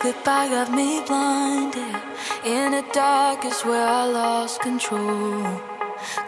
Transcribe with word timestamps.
goodbye 0.00 0.48
got 0.48 0.72
me 0.72 1.02
blinded. 1.06 1.94
In 2.44 2.72
the 2.72 2.84
dark 2.92 3.44
is 3.44 3.60
where 3.62 3.86
I 3.86 4.06
lost 4.06 4.60
control. 4.60 5.60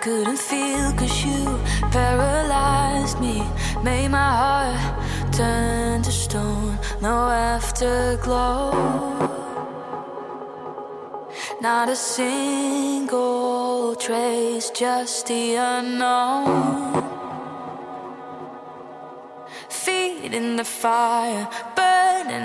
Couldn't 0.03 0.39
feel 0.39 0.93
cause 0.93 1.25
you 1.25 1.59
paralyzed 1.91 3.19
me. 3.19 3.43
Made 3.83 4.11
my 4.11 4.33
heart 4.43 5.33
turn 5.33 6.03
to 6.03 6.13
stone. 6.13 6.79
No 7.01 7.31
afterglow. 7.31 8.73
Not 11.63 11.89
a 11.89 11.97
single 11.97 13.97
trace, 13.97 14.69
just 14.71 15.29
the 15.29 15.55
unknown. 15.55 16.93
Feet 19.69 20.35
in 20.35 20.57
the 20.57 20.65
fire, 20.65 21.49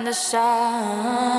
the 0.07 0.13
silence. 0.13 1.36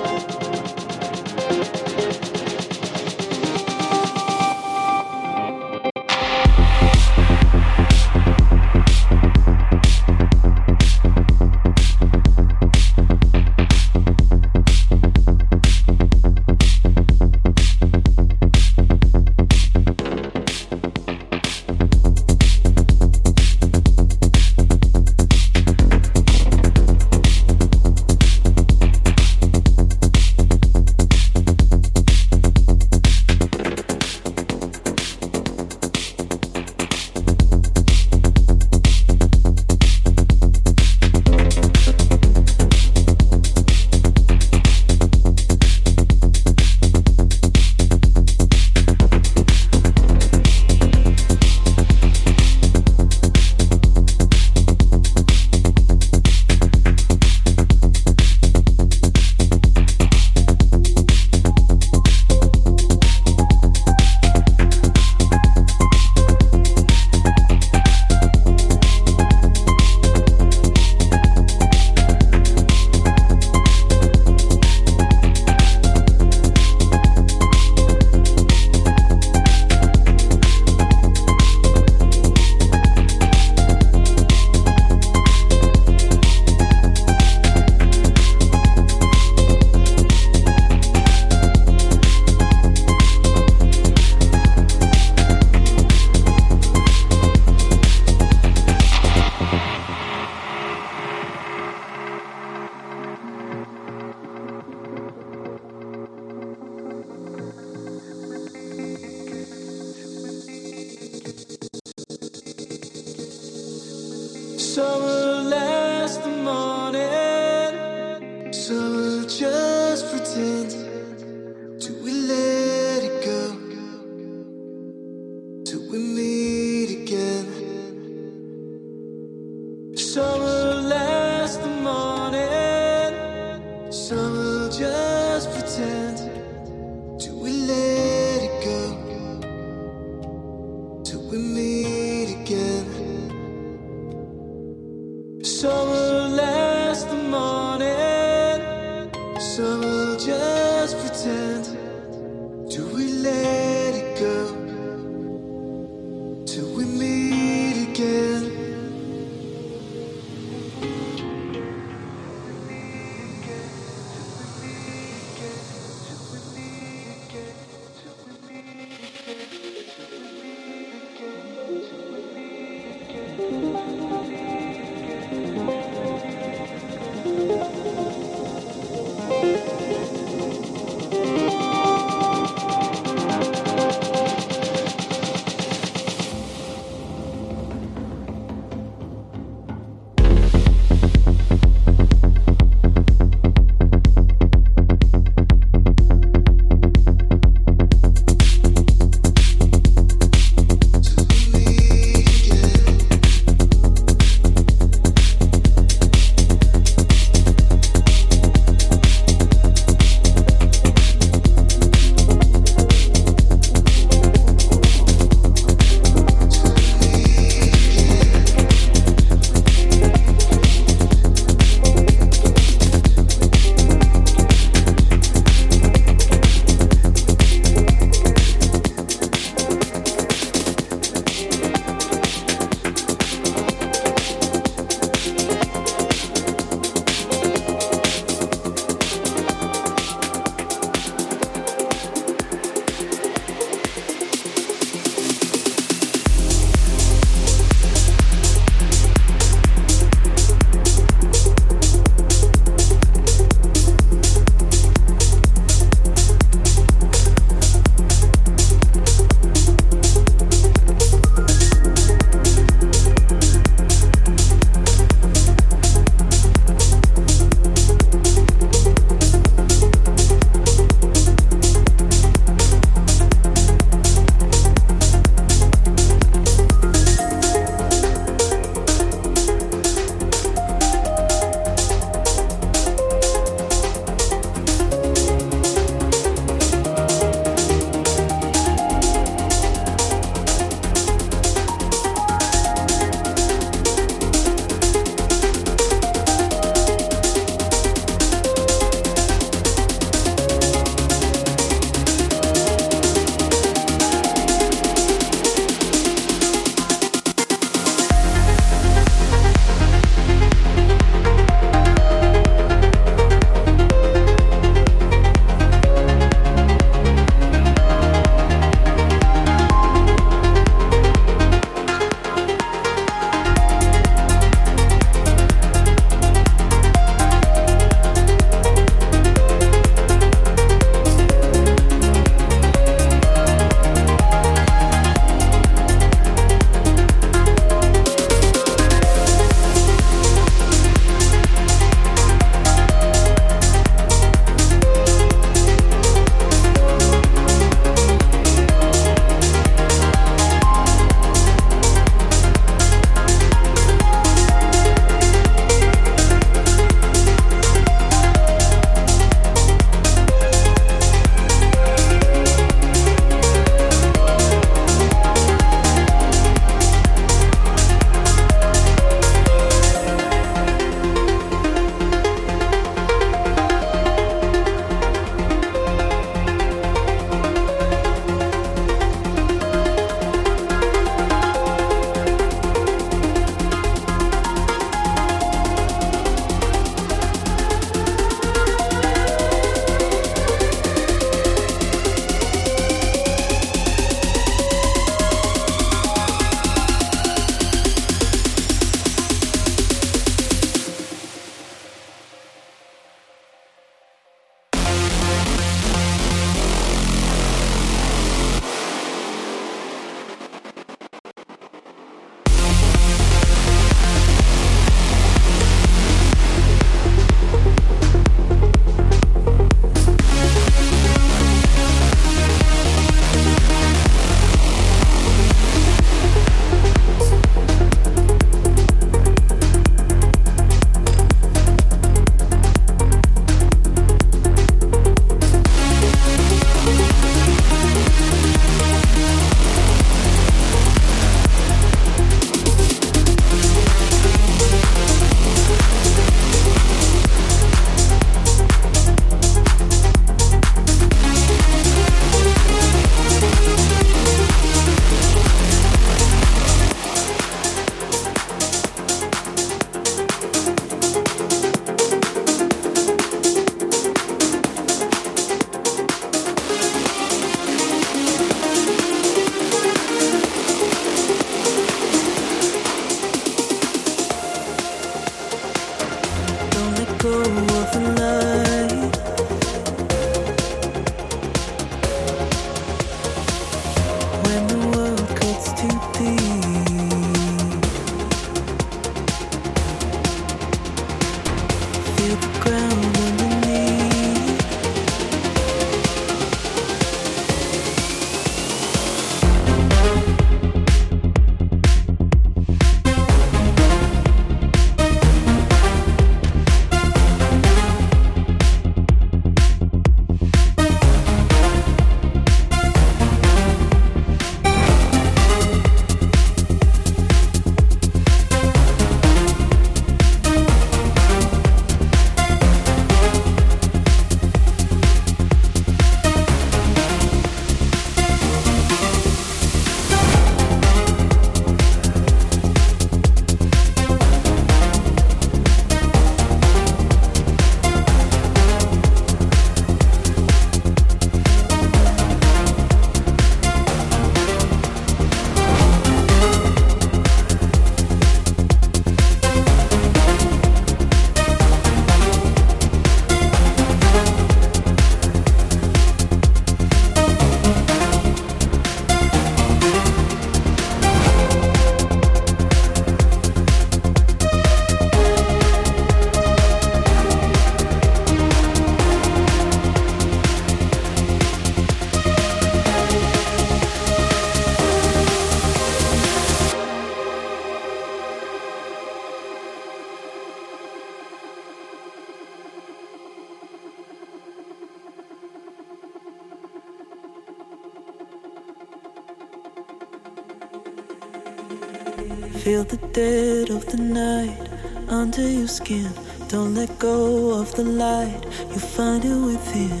Under 595.28 595.50
your 595.60 595.68
skin. 595.68 596.10
Don't 596.48 596.74
let 596.74 596.90
go 596.98 597.60
of 597.60 597.74
the 597.74 597.84
light, 597.84 598.42
you 598.72 598.80
find 598.96 599.22
it 599.22 599.40
within. 599.50 600.00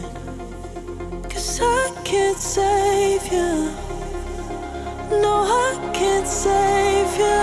Cause 1.28 1.60
I 1.60 1.84
can't 2.02 2.38
save 2.38 3.24
you. 3.36 3.52
No, 5.24 5.34
I 5.68 5.90
can't 5.92 6.26
save 6.26 7.12
you. 7.24 7.40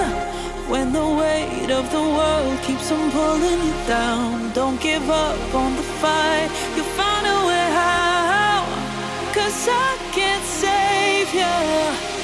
When 0.72 0.94
the 0.94 1.08
weight 1.22 1.70
of 1.80 1.86
the 1.92 2.06
world 2.18 2.58
keeps 2.64 2.92
on 2.92 3.12
pulling 3.12 3.62
you 3.68 3.78
down, 3.88 4.52
don't 4.54 4.82
give 4.82 5.08
up 5.08 5.54
on 5.54 5.76
the 5.76 5.88
fight. 6.02 6.50
You 6.76 6.84
find 7.00 7.26
a 7.38 7.40
way 7.50 7.68
out. 7.76 8.68
Cause 9.36 9.68
I 9.70 9.92
can't 10.18 10.46
save 10.64 11.30
you. 11.42 12.15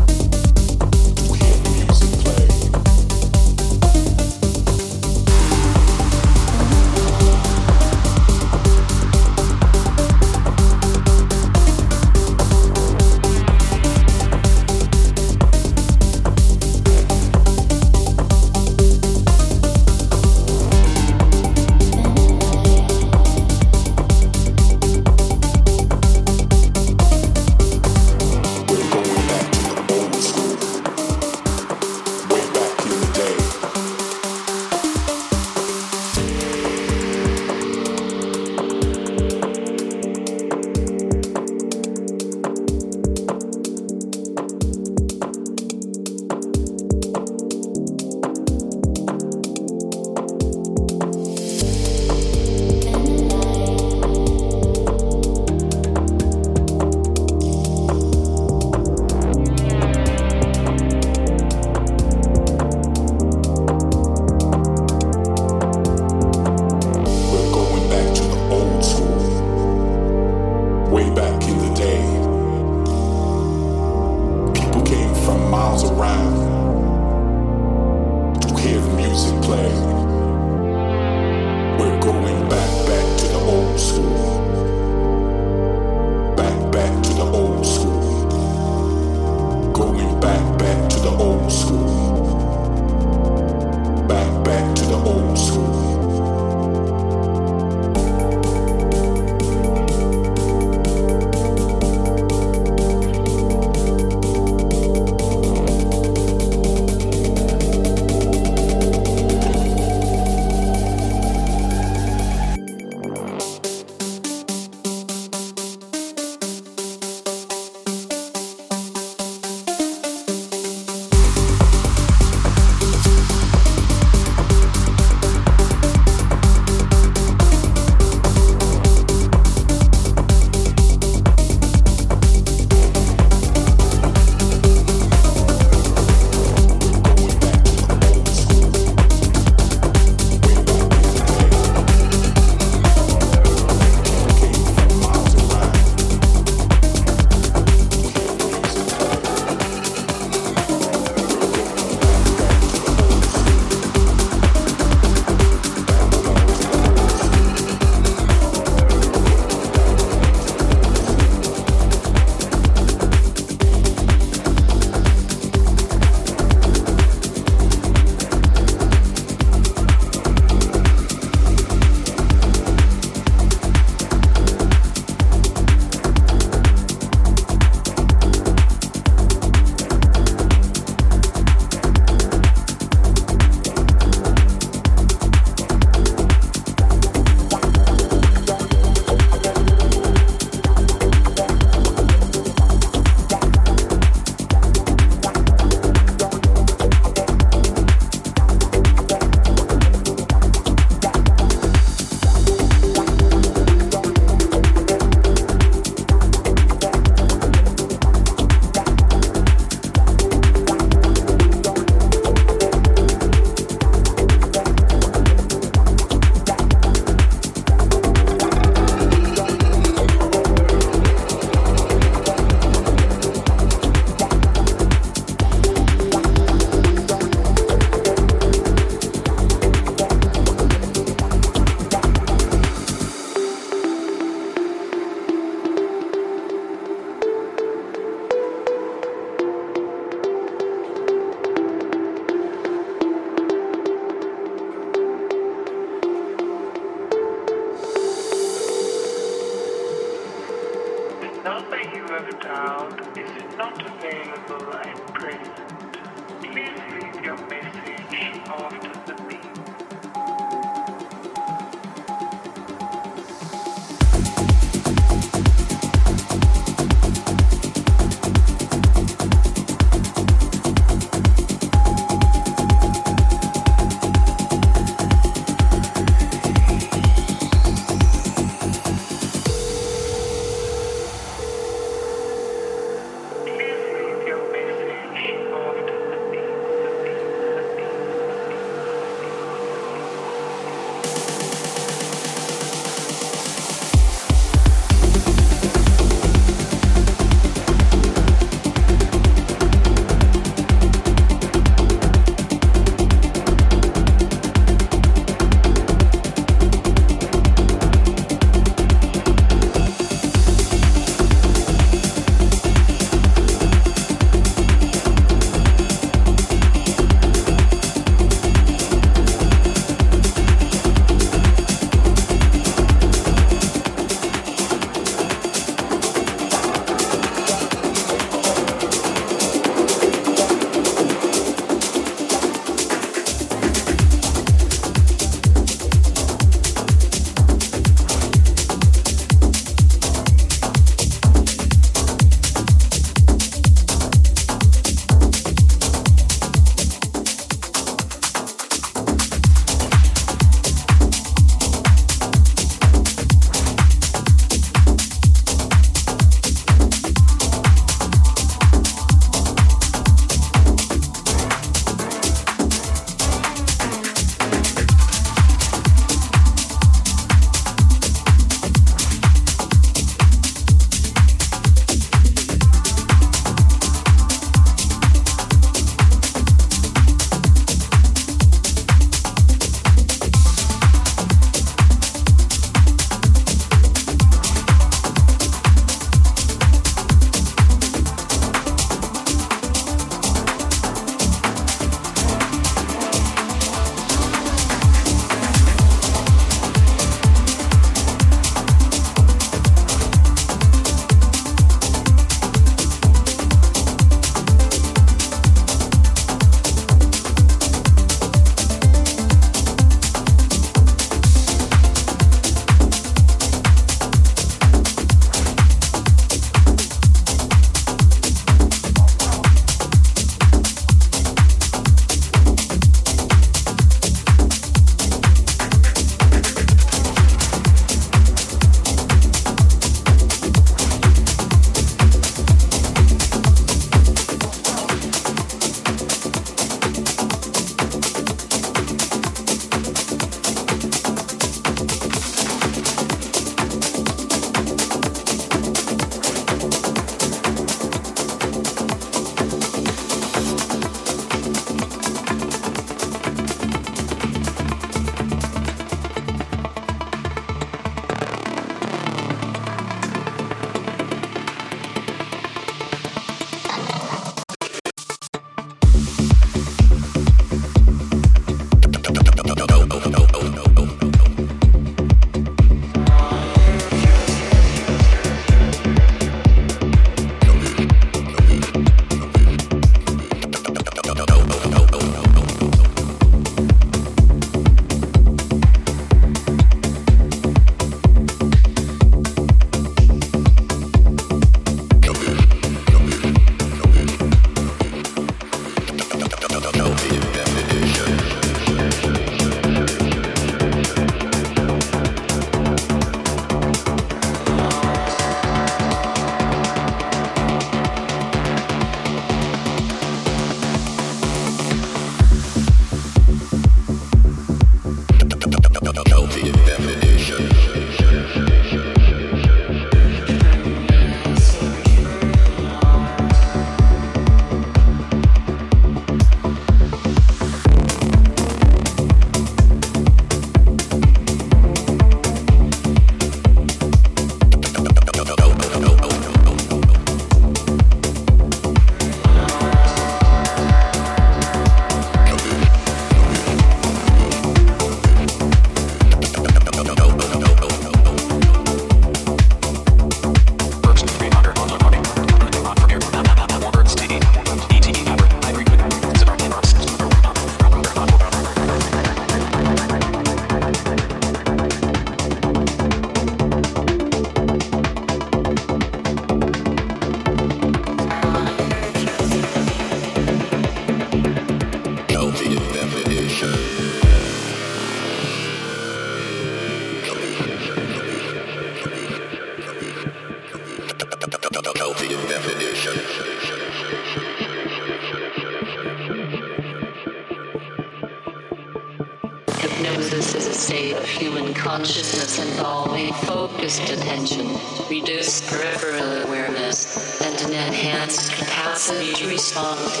Capacity 599.53 600.00